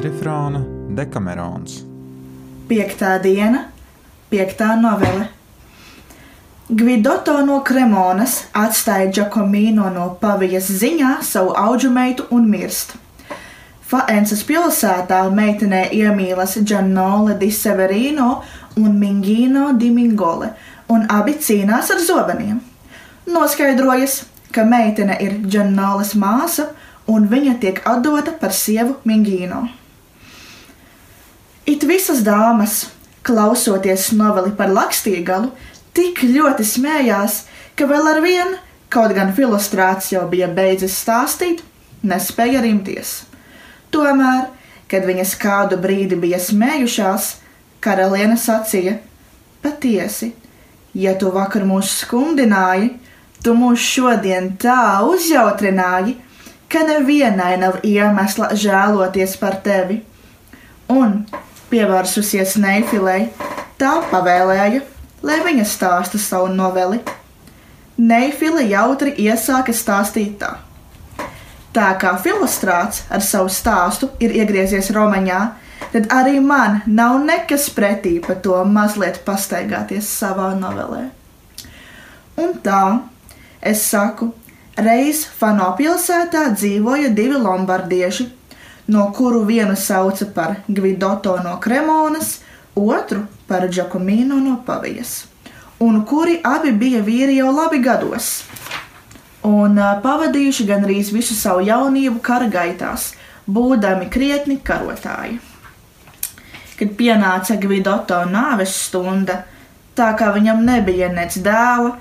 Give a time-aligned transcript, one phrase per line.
[0.00, 0.62] Kvadrifrāna
[0.96, 1.82] Dekamerons.
[2.70, 3.66] Piektā diena,
[4.32, 5.26] piektā novele.
[6.70, 12.94] Gvidoto no Kremonas atstāja Giacomino no pavijas ziņā savu auģu meitu un mirst.
[13.90, 18.30] Faences pilsētā meitenē iemīlas Giannole di Severino
[18.80, 20.54] un Mingino di Mingole,
[20.88, 22.62] un abi cīnās ar zobeniem.
[23.28, 26.70] Noskaidrojas, ka meitene ir Giannoles māsa,
[27.04, 29.68] un viņa tiek atdota par sievu Mingino.
[31.70, 32.88] It visas dāmas,
[33.22, 35.52] klausoties noveli par lakstīgalu,
[35.94, 37.44] tik ļoti smējās,
[37.78, 38.56] ka vēl ar vienu,
[38.90, 41.60] kaut gan filostrāts jau bija beidzis stāstīt,
[42.02, 43.20] nespēja rimties.
[43.94, 44.48] Tomēr,
[44.90, 47.28] kad viņas kādu brīdi bija smējušās,
[47.84, 48.96] karaliene sacīja:
[49.62, 50.32] Patiesi,
[50.94, 52.96] ja tu vakar mūs skumdināji,
[53.44, 56.16] tu mūs šodien tā uzjautrināji,
[56.66, 60.00] ka nevienai nav iemesla žēloties par tevi.
[60.90, 61.22] Un,
[61.70, 63.28] pievērsusies Neifilei,
[63.78, 64.82] tā pavēlēja,
[65.22, 67.00] lai viņa stāsta savu noveli.
[68.00, 70.56] Neifile jautri iesāka stāstīt tā.
[71.70, 75.40] Tā kā filostrāts ar savu stāstu ir iegriezies Romaņā,
[75.92, 81.04] tad arī man nav nekas pretī par to mazliet pastaigāties savā novelē.
[82.40, 82.82] Un tā,
[83.62, 84.32] es saku,
[84.80, 88.26] reiz Fano pilsētā dzīvoja divi lombardieši,
[88.90, 92.40] no kuru vienu sauca par Gvidoto no Kremonas,
[92.74, 95.26] otru par Giacomino no Pavijas,
[95.78, 98.30] un kuri abi bija vīri jau labi gados,
[99.46, 103.12] un pavadījuši gandrīz visu savu jaunību kara gaitās,
[103.46, 105.38] būdami krietni karotāji.
[106.80, 109.44] Kad pienāca Gvidoto nāves stunda,
[109.94, 111.92] tā kā viņam nebija nec dēla,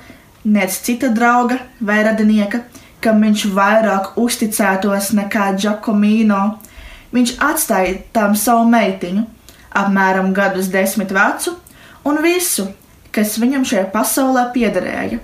[0.46, 2.64] nec cita drauga vai radinieka,
[3.04, 6.42] kam viņš vairāk uzticētos nekā Giacomino,
[7.16, 9.26] viņš atstāja tam savu meitiņu,
[9.80, 11.56] apmēram gadus desmit vecu,
[12.08, 12.68] un visu,
[13.16, 15.20] kas viņam šajā pasaulē piederēja,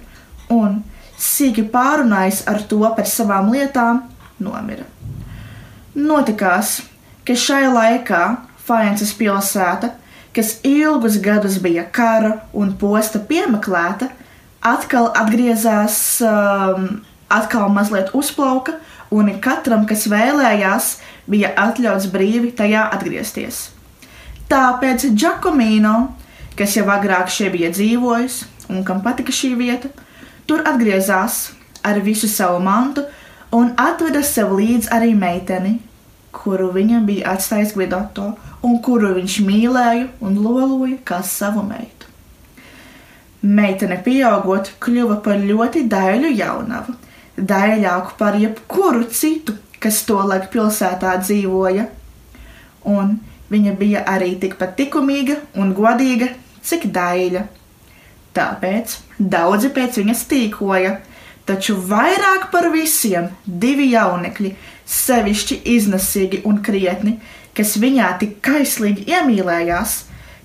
[0.53, 0.81] un
[1.21, 4.03] sīki pārunājis ar to par savām lietām,
[4.41, 4.85] nomira.
[5.95, 6.81] Notikās,
[7.25, 8.23] ka šai laikā
[8.65, 9.91] Faences pilsēta,
[10.35, 14.09] kas ilgus gadus bija kara un posta piemeklēta,
[14.65, 16.87] atkal atgriezās, um,
[17.31, 18.75] atkal mazliet uzplauka,
[19.13, 20.89] un katram, kas vēlējās,
[21.29, 23.69] bija atļauts brīvi tajā atgriezties.
[24.49, 25.95] Tāpēc Giacomino,
[26.57, 29.89] kas jau agrāk šeit bija dzīvojis un kam patika šī vieta,
[30.45, 31.49] tur atgriezās
[31.85, 33.05] ar visu savu mantu
[33.55, 35.79] un atveda sev līdzi arī meiteni,
[36.35, 38.33] kuru viņam bija atstājis Gvidoto
[38.65, 42.09] un kuru viņš mīlēja un loloja kā savu meitu.
[43.45, 46.95] Meitene pieaugot, kļuva par ļoti daļu jaunavu,
[47.37, 49.53] daļāku par jebkuru citu,
[49.85, 51.85] kas tolaik pilsētā dzīvoja.
[52.89, 53.19] Un
[53.53, 56.31] viņa bija arī tikpat likumīga un godīga,
[56.65, 57.45] cik daļa.
[58.35, 60.97] Tāpēc daudzi pēc viņas tīkoja,
[61.47, 64.51] taču vairāk par visiem divi jaunekļi,
[64.85, 67.15] sevišķi iznesīgi un krietni,
[67.55, 69.95] kas viņā tik kaislīgi iemīlējās,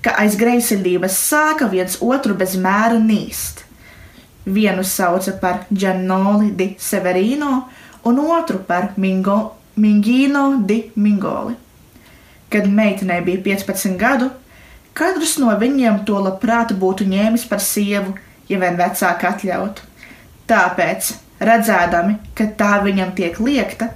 [0.01, 3.65] ka aiz greizsirdības sāka viens otru bez mēra nīst.
[4.45, 7.67] Vienu sauca par Giannoli di Severino
[8.03, 11.55] un otru par Mingo, Mingino di Mingoli.
[12.49, 14.29] Kad meitenei bija 15 gadu,
[14.93, 18.15] katrs no viņiem to labprāt būtu ņēmis par sievu,
[18.49, 19.87] ja vien vecāki atļautu.
[20.49, 23.91] Tāpēc, redzēdami, ka tā viņam tiek liekta,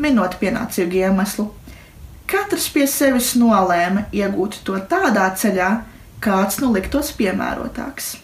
[0.00, 1.50] minot pienācīgu iemeslu,
[2.30, 5.68] katrs pie sevis nolēma iegūt to tādā ceļā,
[6.24, 8.16] kāds nu liktos piemērotāks.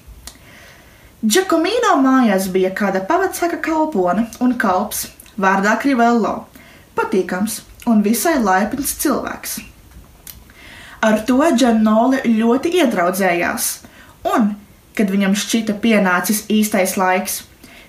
[1.25, 5.07] Giacomino mājās bija kāda pavacāka kalpone un kalps
[5.41, 6.45] vārdā Krivello,
[6.97, 9.59] patīkams un visai laipns cilvēks.
[11.05, 13.67] Ar to Džanoli ļoti iedraudzējās,
[14.31, 14.55] un,
[14.97, 17.43] kad viņam šķita pienācis īstais laiks,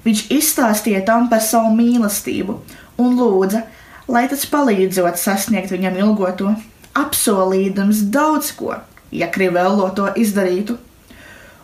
[0.03, 2.57] viņš izstāstīja tam par savu mīlestību
[3.01, 3.63] un lūdza,
[4.11, 6.51] lai tas palīdzot sasniegt viņam ilgoto,
[6.95, 8.75] apsolīdams daudz ko,
[9.11, 10.77] ja Krivello to izdarītu.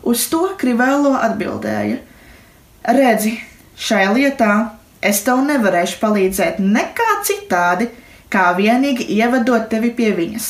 [0.02, 2.00] Uz to Krivello atbildēja:
[2.96, 3.36] Redzi,
[3.78, 4.54] šai lietā
[5.02, 7.88] es tev nevarēšu palīdzēt nekā citādi,
[8.32, 10.48] kā vienīgi ievedot tevi pie viņas,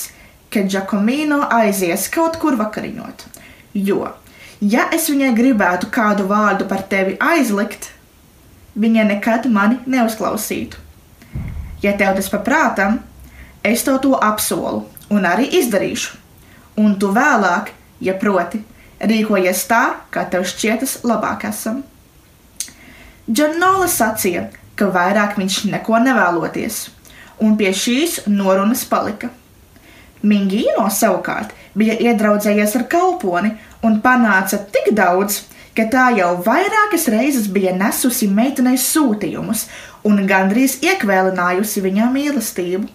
[0.53, 3.25] kad Giacomino aizies kaut kur vakariņot.
[3.75, 4.13] Jo,
[4.61, 7.91] ja es viņai gribētu kādu vārdu par tevi aizlikt,
[8.79, 10.81] viņa nekad mani neuzklausītu.
[11.83, 13.01] Ja tev tas paprātam,
[13.67, 16.19] es tev to apsolu un arī izdarīšu.
[16.81, 18.63] Un tu vēlāk, ja proti,
[19.03, 19.83] rīkojies tā,
[20.15, 21.83] kā tev šķietas labāk esam.
[23.31, 26.89] Džanola sacīja, ka vairāk viņš neko nevēloties,
[27.39, 29.31] un pie šīs norunas palika.
[30.27, 33.53] Mingīno savukārt bija iedraudzējies ar kalponi
[33.87, 35.41] un panāca tik daudz,
[35.75, 39.69] ka tā jau vairākas reizes bija nesusi meitenei sūtījumus
[40.07, 42.91] un gandrīz iekvēlinājusi viņam mīlestību.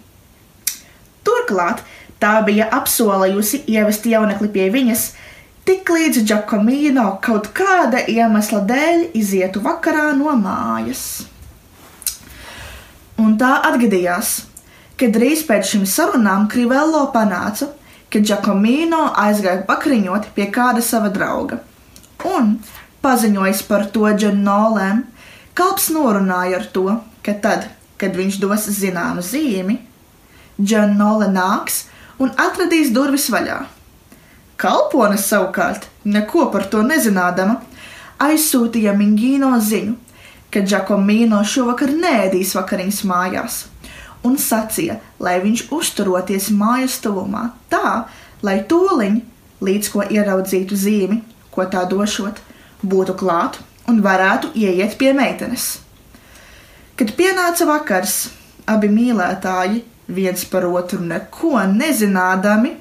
[1.24, 1.80] Turklāt
[2.20, 5.08] tā bija apsolījusi ievest jaunekli pie viņas,
[5.68, 11.02] tik līdz Giacomino kaut kāda iemesla dēļ izietu vakarā no mājas.
[13.20, 14.30] Un tā atgadījās,
[14.96, 17.68] ka drīz pēc šīm sarunām Krivello panāca,
[18.08, 21.60] ka Giacomino aizgāja pakriņot pie kāda sava drauga.
[22.32, 22.54] Un,
[23.04, 25.04] paziņojis par to Džanolēm,
[25.52, 26.88] kalps norunāja ar to,
[27.20, 27.68] ka tad,
[28.00, 29.82] kad viņš dos zināmu zīmi,
[30.56, 31.84] Džanole nāks
[32.16, 33.66] un atradīs durvis vaļā.
[34.58, 37.60] Kalpone savukārt, neko par to nezinādama,
[38.18, 39.94] aizsūtīja Mingīno ziņu,
[40.50, 43.58] ka Giacomino šovakar nēdīs vakariņas mājās,
[44.26, 48.08] un sacīja, lai viņš uzturoties mājas tuvumā, tā,
[48.42, 49.20] lai tūliņ,
[49.62, 51.20] līdz ko ieraudzītu zīmi,
[51.54, 52.40] ko tā došot,
[52.82, 53.60] būtu klāt
[53.90, 55.68] un varētu ieiet pie meitenes.
[56.98, 58.16] Kad pienāca vakars,
[58.66, 62.74] abi mīlētāji viens par otru neko nezinādami,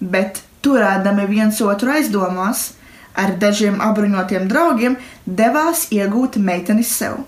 [0.00, 2.72] bet turēdami viens otru aizdomās,
[3.18, 7.20] ar dažiem apbruņotiem draugiem devās iegūt meiteni sev.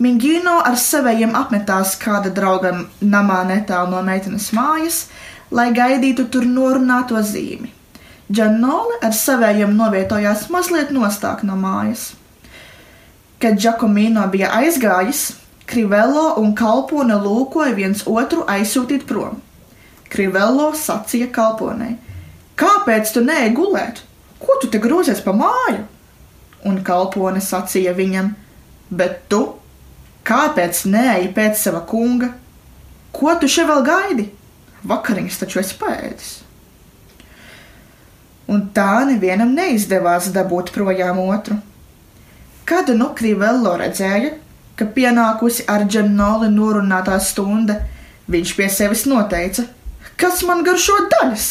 [0.00, 5.02] Mingino ar saviem apmetās kāda drauga namā netālu no meitenes mājas,
[5.50, 7.68] lai gaidītu tur norunāto zīmi.
[8.30, 12.12] Džanole ar saviem novietojās mazliet nostāk no mājas.
[13.40, 15.34] Kad Giacomino bija aizgājis,
[15.70, 19.36] Krivello un kalpone lūkoja viens otru aizsūtīt prom.
[20.10, 21.96] Krivello sacīja kalponei:
[22.60, 24.02] Kāpēc tu neej gulēt?
[24.40, 25.86] Ko tu te grozies pa māju?
[26.68, 28.34] Un kalpone sacīja viņam:
[28.90, 29.40] Bet tu,
[30.28, 32.34] kāpēc neej pēc sava kunga?
[33.16, 34.28] Ko tu šeit vēl gaidi?
[34.90, 36.30] Vakariņas taču esi pēdis.
[38.50, 41.56] Un tā nevienam neizdevās dabūt projām otru.
[42.66, 44.34] Kad nu Krivello redzēja,
[44.78, 47.76] ka pienākusi ar Džanoli norunātā stunda,
[48.30, 49.66] viņš pie sevis noteica,
[50.18, 51.48] kas man garšo daļas,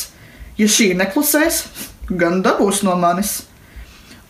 [0.59, 1.61] ja šī neklusēs,
[2.09, 3.39] gan dabūs no manis.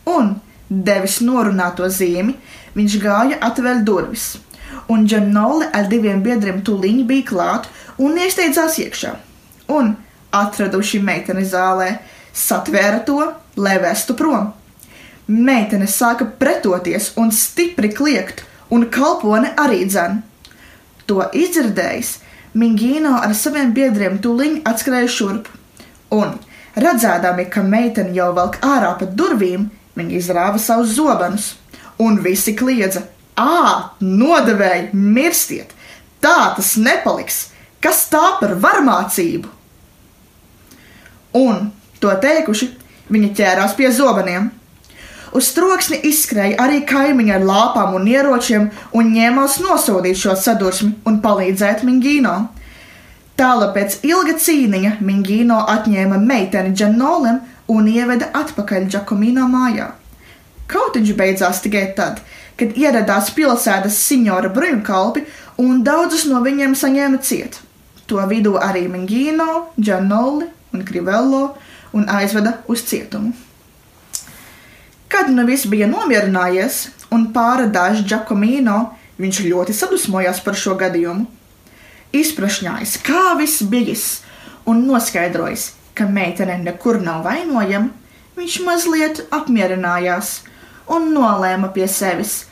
[0.08, 0.36] Un,
[0.70, 2.36] devis norunāto zīmi,
[2.76, 4.36] viņš gāja atvērt durvis,
[4.90, 7.68] un Džanoli ar diviem biedriem tuliņi bija klāt
[7.98, 9.16] un iesteidzās iekšā.
[9.74, 9.94] Un,
[10.34, 11.90] atraduši meiteni zālē,
[12.34, 13.20] satvēra to,
[13.58, 14.52] lai vestu prom.
[15.30, 20.22] Meitene sāka pretoties un stipri kliegt, un kalpone arī dzen.
[21.10, 22.18] To izdzirdējis,
[22.50, 25.46] Mingīno ar saviem biedriem tuliņ atskrēja šurp,
[26.14, 26.34] un,
[26.78, 29.68] redzēdami, ka meitene jau velk ārā pa durvīm,
[29.98, 31.54] viņi izrāva savus zobenus,
[31.98, 33.04] un visi kliedza:
[33.40, 35.74] Ā, nodevēji, mirstiet!
[36.20, 37.48] Tā tas nepaliks!
[37.80, 39.48] Kas tā par varmācību?
[41.40, 41.70] Un,
[42.02, 42.66] to teikuši,
[43.08, 44.50] viņi ķērās pie zobeniem
[45.30, 48.66] Uz troksni izskrēja arī kaimiņi ar lāpām un ieročiem
[48.98, 52.34] un ņēmās nosodīt šo sadursmi un palīdzēt Mingīno.
[53.40, 57.38] Tālāk pēc ilga cīniņa Mingīno atņēma meiteni Džanolim
[57.72, 59.86] un ieveda atpakaļ Džakomino mājā.
[60.68, 62.20] Kautiņš beidzās tikai tad,
[62.60, 65.24] kad ieradās pilsētas signora bruņkalpi
[65.64, 67.56] un daudzus no viņiem saņēma ciet.
[68.12, 71.42] To vidū arī Mingīno, Džanoli un Krivello
[71.96, 73.32] un aizveda uz cietumu.
[75.08, 81.39] Kad nu viss bija nomierinājies un pārādājis Giacomino, viņš ļoti sadusmojās par šo gadījumu.
[82.16, 84.06] Izprašņājis, kā viss bijis,
[84.66, 87.92] un noskaidrojis, ka meitene nekur nav vainojama,
[88.38, 90.40] viņš mazliet apmierinājās
[90.90, 92.46] un nolēma pie sevis,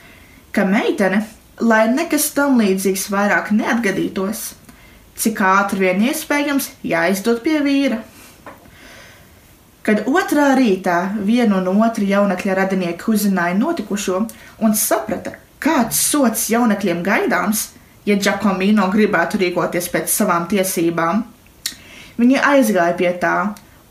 [0.55, 1.25] ka meitene,
[1.59, 4.53] lai nekas tam līdzīgs vairāk neatgadītos,
[5.19, 7.99] cik ātri vien iespējams jāizdod pie vīra.
[9.83, 14.21] Kad otrā rītā vienu un otru jaunekļa radinieki uzzināja notikušo
[14.63, 17.69] un saprata, kāds sots jaunekļiem gaidāms,
[18.09, 21.23] ja Giacomino gribētu rīkoties pēc savām tiesībām,
[22.19, 23.35] viņi aizgāja pie tā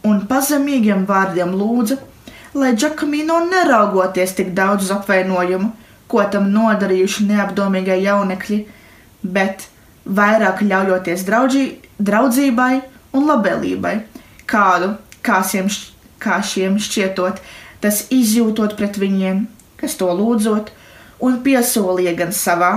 [0.07, 1.99] un pazemīgiem vārdiem lūdza,
[2.59, 5.71] lai Giacomino neraugoties tik daudz uz apvainojumu,
[6.09, 8.59] ko tam nodarījuši neapdomīgie jaunekļi,
[9.23, 9.69] bet
[10.09, 11.65] vairāk ļaujoties draudzī,
[12.01, 12.73] draudzībai
[13.17, 13.95] un labvēlībai,
[14.49, 14.95] kādu
[15.25, 15.69] kā šiem,
[16.23, 17.43] kā šiem šķietot,
[17.85, 19.45] tas izjūtot pret viņiem,
[19.81, 20.73] kas to lūdzot,
[21.25, 22.73] un piesolīja gan savā,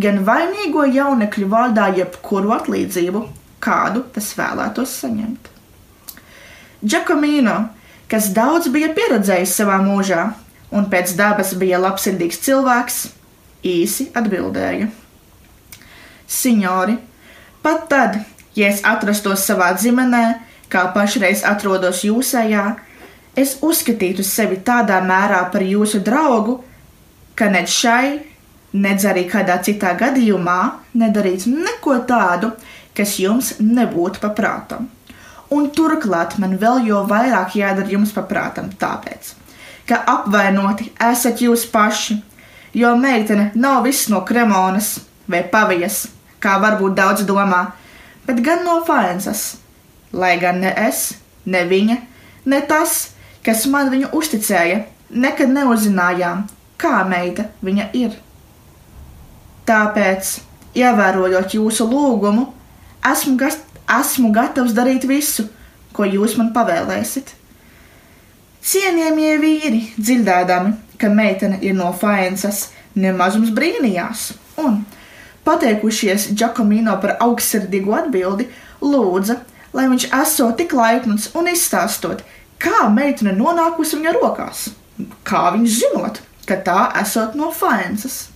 [0.00, 3.24] gan vainīgo jaunekļu vārdā jebkuru atlīdzību,
[3.64, 5.50] kādu tas vēlētos saņemt.
[6.84, 7.56] Giacomino,
[8.10, 10.26] kas daudz bija pieredzējis savā mūžā,
[10.74, 13.00] un pēc dabas bija labsirdīgs cilvēks,
[13.64, 14.90] īsi atbildēja:
[16.28, 16.98] Signori,
[17.62, 18.20] pat tad,
[18.54, 20.24] Ja es atrastos savā ģimenē,
[20.70, 22.64] kā pašreiz atrodos jūsējā,
[23.38, 26.60] es uzskatītu sevi tādā mērā par jūsu draugu,
[27.34, 28.20] ka ne šai,
[28.74, 30.58] nedz arī kādā citā gadījumā
[30.98, 32.50] nedarītu neko tādu,
[32.94, 34.88] kas jums nebūtu paprātam.
[35.54, 39.34] Un turklāt man vēl jo vairāk jādara jums paprātam, tāpēc,
[39.86, 42.18] ka apvainoti esat jūs paši,
[42.74, 44.96] jo meitene nav viss no kremonas
[45.30, 46.06] vai pavijas,
[46.42, 47.68] kā varbūt daudz domā,
[48.26, 49.54] bet gan no Fainsas.
[50.14, 51.96] Lai gan ne es, ne viņa,
[52.46, 56.44] ne tas, kas man viņu uzticēja, nekad neuzzinājām,
[56.78, 58.14] kā meita viņa ir.
[59.64, 60.34] Tāpēc,
[60.76, 62.48] ievērojot jūsu lūgumu,
[63.12, 63.58] esmu, gas,
[64.00, 65.46] esmu gatavs darīt visu,
[65.96, 67.32] ko jūs man pavēlēsiet.
[68.64, 74.30] Cienījamie vīri, dzirdēdami, ka meitene ir no Fainsas, nemazums brīnījās
[74.60, 74.82] un,
[75.44, 78.48] pateikušies Giacomino par augstsirdīgu atbildi,
[78.84, 79.38] lūdza,
[79.76, 82.22] lai viņš esot tik laipns un izstāstot,
[82.60, 84.68] kā meitene nonākusi viņa rokās,
[85.28, 88.33] kā viņš zinot, ka tā esot no Fainsas.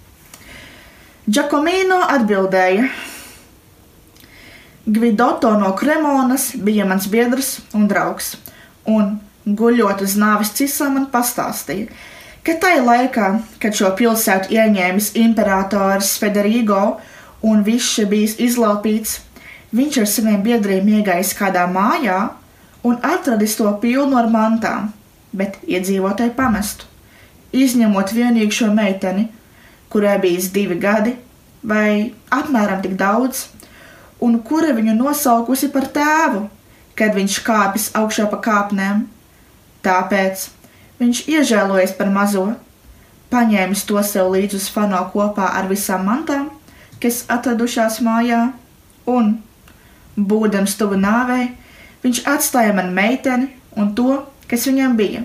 [1.28, 2.86] Giacomino atbildēja:
[4.88, 8.30] Gvidotto no Kremonas bija mans biedrs un draugs,
[8.88, 11.90] un, guļot uz nāves cisā, man pastāstīja,
[12.46, 13.28] ka tajā laikā,
[13.60, 16.96] kad šo pilsētu ieņēmis imperators Federigo
[17.44, 19.18] un viss bijis izlaupīts,
[19.76, 22.22] viņš ar saviem biedriem iegājis kādā mājā
[22.88, 24.94] un atradis to pilnu ar mantām,
[25.36, 26.88] bet iedzīvotāji pamestu,
[27.52, 29.28] izņemot vienīgi šo meiteni,
[29.92, 31.14] kurai bijis divi gadi
[31.62, 33.46] vai apmēram tik daudz,
[34.22, 36.46] un kura viņu nosaukusi par tēvu,
[36.98, 39.04] kad viņš kāpjas augšā pa kāpnēm.
[39.84, 40.48] Tāpēc
[40.98, 42.46] viņš iežēlojas par mazo,
[43.30, 46.48] paņēmis to sev līdzi uz fano kopā ar visām mantām,
[47.02, 48.48] kas atradušās mājā,
[49.06, 49.36] un,
[50.18, 51.52] būdams tuvu nāvei,
[52.02, 55.22] viņš atstāja man meiteni un to, kas viņam bija,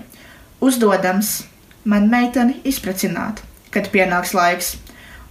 [0.62, 1.40] uzdodams
[1.84, 3.42] man meiteni izprecināt,
[3.74, 4.74] kad pienāks laiks,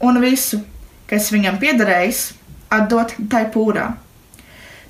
[0.03, 0.61] un visu,
[1.09, 2.25] kas viņam piederējis,
[2.73, 3.93] atdot tai pūrā.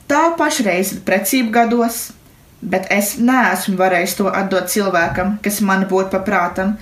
[0.10, 2.10] Tā pašreiz ir precība gados,
[2.62, 6.76] bet es neesmu varējis to atdot cilvēkam, kas man būtu paprātam,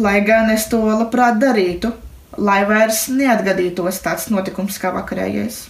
[0.00, 1.92] lai gan es to labprāt darītu,
[2.38, 5.66] lai vairs neatgadītos tāds notikums kā vakarējais.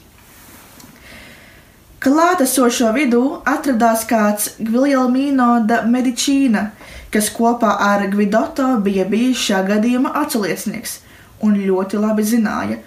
[2.00, 6.70] Klātesošo vidū atradās kāds Gviljelmīno da Medicīna,
[7.10, 10.98] kas kopā ar Gvidotto bija bijis šā gadījuma aculiecinieks
[11.46, 12.80] un ļoti labi zināja,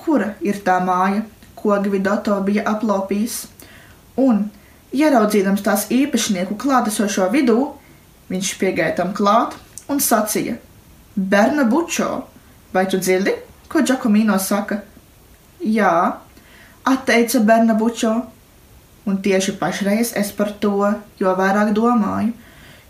[0.00, 1.24] kura ir tā māja,
[1.58, 3.40] ko Gvidotto bija aplaupījis.
[4.22, 4.46] Un,
[4.96, 7.58] Ieraudzījams tās īpašnieku klātesošo vidū,
[8.30, 9.56] viņš piegāja tam klāt
[9.92, 10.56] un sacīja:
[11.16, 12.22] Berna Bučo,
[12.72, 13.34] vai tu dzirdi,
[13.68, 14.80] ko Giacomino saka?
[15.60, 16.16] Jā,
[16.86, 18.14] atteica Berna Bučo,
[19.06, 22.32] un tieši pašreiz es par to jo vairāk domāju,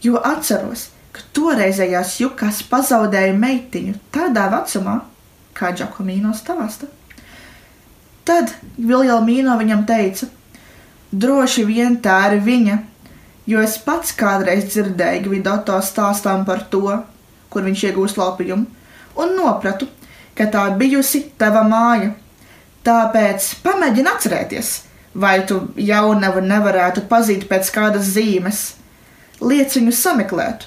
[0.02, 5.00] jo atceros, ka toreizējās jukas pazaudēja meitiņu tādā vecumā,
[5.56, 6.88] kā Giacomino stāsta.
[8.26, 10.26] Tad Viljelmīno viņam teica,
[11.16, 12.76] Droši vien tā ir viņa,
[13.46, 16.96] jo es pats kādreiz dzirdēju Gvidoto stāstām par to,
[17.48, 18.66] kur viņš iegūst laupījumu,
[19.22, 19.86] un nopratu,
[20.34, 22.10] ka tā bijusi tava māja.
[22.86, 24.72] Tāpēc pamēģini atcerēties,
[25.14, 28.64] vai tu jaunavu nevarētu pazīt pēc kādas zīmes,
[29.40, 30.66] liec viņu sameklēt,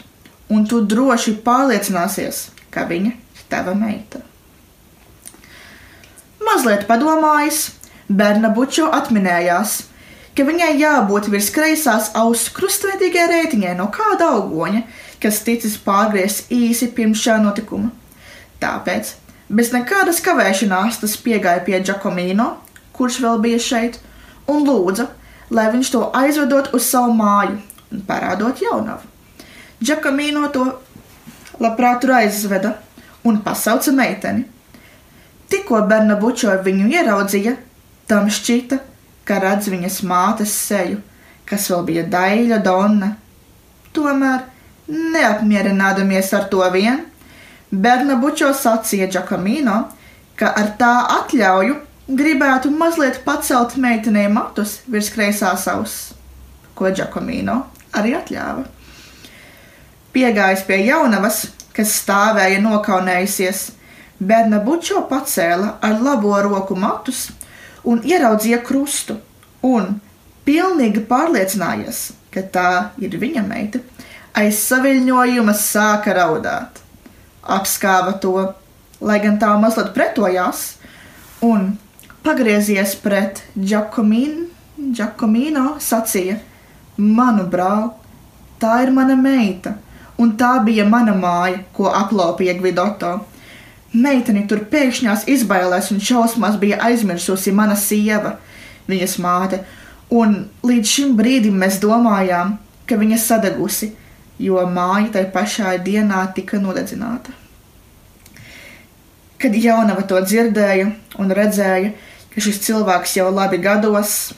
[0.49, 4.21] un tu droši pārliecināsies, ka viņa ir tava meita.
[6.43, 7.69] Mazliet padomājis,
[8.09, 9.83] Berna Bučo atminējās,
[10.33, 14.83] ka viņai jābūt virs kreisās ausu krustveidīgai reitiņai no kāda augoņa,
[15.21, 17.91] kas ticis pārgriezt īsi pirms šā notikuma.
[18.61, 19.13] Tāpēc,
[19.49, 22.53] bez nekādas kavēšanās, tas piegāja pie Giacomino,
[22.97, 23.99] kurš vēl bija šeit,
[24.49, 25.09] un lūdza,
[25.53, 27.59] lai viņš to aizvedot uz savu māju
[28.07, 29.07] parādot jaunavu.
[29.79, 30.65] Giacomino to
[31.59, 32.75] labprāt tur aizveda
[33.23, 34.45] un pasauca meiteni.
[35.49, 37.55] Tikko Bernabučo viņu ieraudzīja,
[38.07, 38.77] tam šķita,
[39.25, 40.99] ka redz viņas mātes seju,
[41.49, 43.13] kas vēl bija daļa donna.
[43.95, 44.43] Tomēr,
[44.89, 47.05] neapmierinādamies ar to vien,
[47.71, 49.83] Bernabučo sacīja Giacomino,
[50.37, 51.79] ka ar tā atļauju
[52.19, 56.13] gribētu mazliet pacelt meitenei matus virs kreisās auss,
[56.75, 57.63] ko Giacomino
[57.95, 58.65] arī atļāva.
[60.13, 63.59] Piegājis pie jaunavas, kas stāvēja nokaunējusies,
[64.19, 67.29] Bernabučo pacēla ar labo roku matus
[67.87, 69.15] un ieraudzīja krustu,
[69.63, 70.03] un
[70.43, 73.79] pilnīgi pārliecinājies, ka tā ir viņa meita,
[74.35, 76.81] aiz saviļņojuma sāka raudāt.
[77.47, 78.51] Apskāva to,
[78.99, 80.75] lai gan tā mazliet pretojās,
[81.39, 81.79] un
[82.25, 84.49] pagriezies pret Giacomino
[85.79, 86.39] sacīja:
[86.99, 87.93] Manu brāl,
[88.59, 89.77] tā ir mana meita,
[90.19, 93.13] un tā bija mana māja, ko aplaupīja Gvidoto.
[93.95, 98.35] Meiteni tur pēkšņās izbailēs un šausmās bija aizmirsusi mana sieva,
[98.89, 99.63] viņas māte,
[100.11, 103.93] un līdz šim brīdim mēs domājām, ka viņa sadegusi,
[104.39, 107.33] jo māja tai pašā dienā tika nodedzināta.
[109.39, 111.93] Kad jaunava to dzirdēja un redzēja,
[112.33, 114.33] ka šis cilvēks jau labi gados,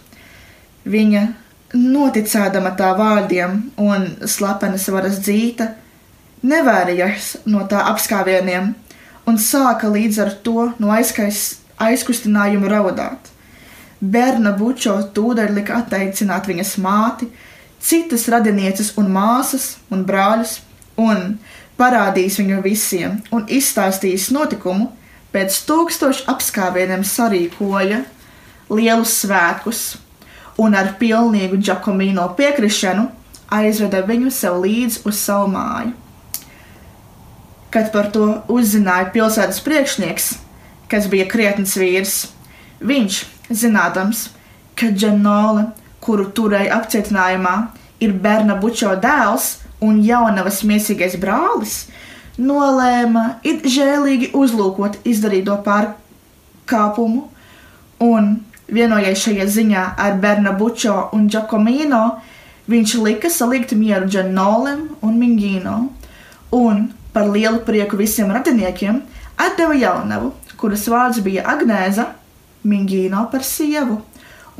[0.85, 1.27] viņa
[1.73, 5.71] noticēdama tā vārdiem un slepenas varas dzīta,
[6.41, 8.73] nevērījās no tā apskāvieniem
[9.29, 13.29] un sāka līdz ar to no aizkais, aizkustinājuma raudāt.
[14.01, 17.29] Bērna bučo tūdaļ lika atteicināt viņas māti,
[17.81, 20.59] citas radinieces un māsas un brāļus,
[20.97, 21.37] un
[21.77, 24.89] parādījis viņu visiem un izstāstījis notikumu,
[25.31, 28.01] pēc tūkstošu apskāvieniem sarīkoja
[28.73, 29.83] lielus svētkus
[30.61, 33.07] un ar pilnīgu Giacomino piekrišanu
[33.51, 35.95] aizveda viņu sev līdzi uz savu māju.
[37.71, 40.31] Kad par to uzzināja pilsētas priekšnieks,
[40.91, 42.15] kas bija krietns vīrs,
[42.83, 44.25] viņš, zinādams,
[44.75, 45.69] ka Džanole,
[46.03, 47.55] kuru turēja apcietinājumā,
[48.03, 51.85] ir Berna Bučo dēls un jaunavas miesīgais brālis,
[52.41, 57.27] nolēma it žēlīgi uzlūkot izdarīto pārkāpumu
[58.03, 58.31] un
[58.71, 62.21] vienojies šajā ziņā ar Berna Bučo un Giacomino,
[62.71, 65.77] viņš lika salikt mieru Džanolem un Mingino,
[66.51, 69.01] un par lielu prieku visiem radiniekiem
[69.41, 72.11] atdeva jaunavu, kuras vārds bija Agnēza,
[72.63, 73.97] Mingino par sievu,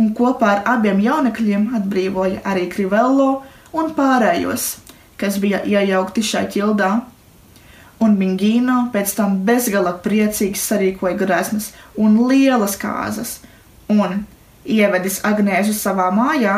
[0.01, 3.43] un kopā ar abiem jaunekļiem atbrīvoja arī Krivello
[3.77, 4.75] un pārējos,
[5.21, 6.91] kas bija iejaukti šai ķildā.
[8.01, 11.69] Un Mingino pēc tam bezgala priecīgi sarīkoja grēsmas
[12.01, 13.37] un lielas kāzas,
[13.91, 14.23] un
[14.65, 16.55] ievedis Agnēžu savā mājā,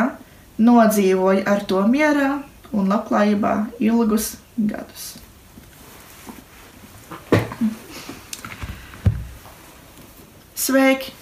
[0.58, 2.38] nodzīvoja ar to mierā
[2.74, 5.14] un labklājībā ilgus gadus.
[10.64, 11.12] Sveiki!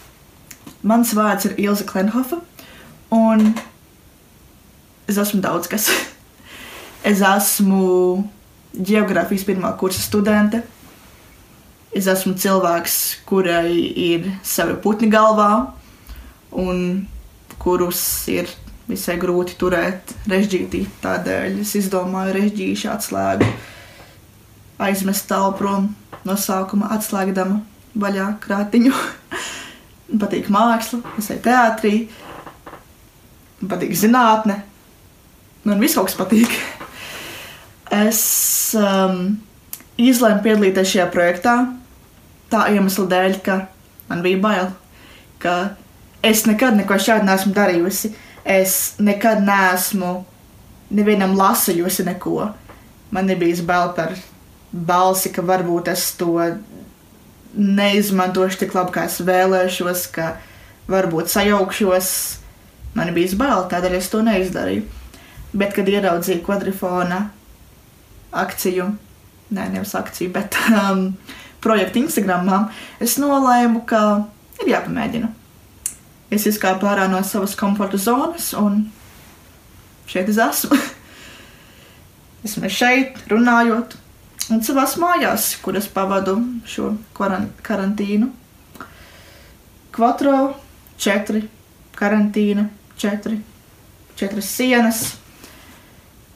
[0.82, 2.40] Mans vārds ir Ilza Klenhofa,
[3.14, 3.52] un
[5.10, 5.88] es esmu daudz kas.
[7.02, 8.22] Es esmu
[8.78, 10.60] geogrāfijas pirmā kursa studente.
[11.90, 15.48] Es esmu cilvēks, kurai ir savi putni galvā,
[16.58, 17.06] un
[17.62, 18.50] kurus ir
[18.88, 20.84] visai grūti turēt režģītī.
[21.02, 23.48] Tādēļ es izdomāju režģīšu atslēgu,
[24.82, 25.90] aizmest tālu prom
[26.26, 27.62] no sākuma, atslēgdama
[28.02, 28.92] vaļā krātiņu.
[30.20, 31.94] patīk māksla, eju teātrī,
[33.64, 34.58] patīk zinātne,
[35.64, 36.52] man viss kaut kas patīk.
[37.92, 39.34] Es um,
[40.00, 41.52] izlēmu piedalīties šajā projektā
[42.48, 43.56] tā iemesla dēļ, ka
[44.08, 44.70] man bija bail,
[45.42, 45.56] ka
[46.22, 48.12] es nekad neko šādu neesmu darījusi.
[48.44, 50.22] Es nekad neesmu
[50.90, 52.50] nevienam lasījusi neko.
[53.12, 54.14] Man nebija bail par
[54.72, 56.38] balsi, ka varbūt es to
[57.52, 60.36] neizmantošu tik labi, kā es vēlēšos, ka
[60.90, 62.08] varbūt sajaukšos.
[62.96, 64.86] Man bija bail, tādēļ es to neizdarīju.
[65.52, 67.26] Bet, kad ieraudzīju kvadrifona
[68.32, 68.88] akciju,
[69.52, 71.10] nē, nevis akciju, bet um,
[71.64, 72.48] projektu Instagram,
[73.00, 74.02] es nolēmu, ka
[74.62, 75.28] ir jāpamēģina.
[76.32, 78.86] Es izkāpu ārā no savas komforta zonas, un
[80.08, 80.78] šeit es esmu.
[82.46, 83.98] esmu šeit, runājot,
[84.50, 88.30] un savās mājās, kur es pavadu šo karantīnu.
[89.92, 90.54] Kvatro,
[90.96, 91.44] četri,
[91.98, 93.42] karantīna, četri,
[94.16, 95.02] četras sienas.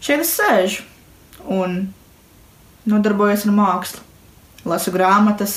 [0.05, 0.85] Šeit es sēžu
[1.49, 1.87] un
[2.85, 4.05] nodarbojos ar mākslu.
[4.67, 5.57] Lasu grāmatas,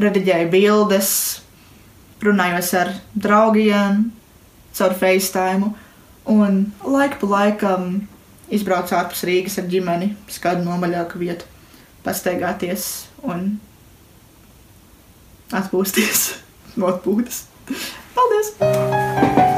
[0.00, 1.12] rediģēju bildes,
[2.26, 4.06] runājos ar draugiem
[4.76, 5.72] caur FaceTime.
[6.32, 7.88] Un laika pa laikam
[8.52, 11.48] izbraucu ārpus Rīgas ar ģimeni, uz kādu nomaļāku vietu,
[12.06, 13.56] pastaigāties un
[15.52, 16.28] atpūsties
[16.78, 17.46] no atpūtas.
[18.12, 19.51] Paldies!